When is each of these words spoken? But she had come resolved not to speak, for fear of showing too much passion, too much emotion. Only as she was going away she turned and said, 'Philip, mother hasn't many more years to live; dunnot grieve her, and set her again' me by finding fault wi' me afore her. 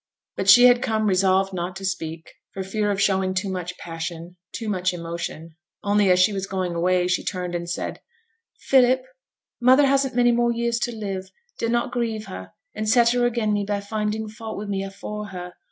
But 0.35 0.49
she 0.49 0.65
had 0.65 0.81
come 0.81 1.05
resolved 1.05 1.53
not 1.53 1.75
to 1.75 1.85
speak, 1.85 2.31
for 2.55 2.63
fear 2.63 2.89
of 2.89 2.99
showing 2.99 3.35
too 3.35 3.49
much 3.51 3.77
passion, 3.77 4.35
too 4.51 4.67
much 4.67 4.95
emotion. 4.95 5.51
Only 5.83 6.09
as 6.09 6.17
she 6.19 6.33
was 6.33 6.47
going 6.47 6.73
away 6.73 7.07
she 7.07 7.23
turned 7.23 7.53
and 7.53 7.69
said, 7.69 8.01
'Philip, 8.61 9.03
mother 9.61 9.85
hasn't 9.85 10.15
many 10.15 10.31
more 10.31 10.51
years 10.51 10.79
to 10.79 10.91
live; 10.91 11.29
dunnot 11.59 11.91
grieve 11.91 12.25
her, 12.25 12.51
and 12.73 12.89
set 12.89 13.09
her 13.11 13.27
again' 13.27 13.53
me 13.53 13.63
by 13.63 13.79
finding 13.79 14.27
fault 14.27 14.57
wi' 14.57 14.65
me 14.65 14.83
afore 14.83 15.27
her. 15.27 15.53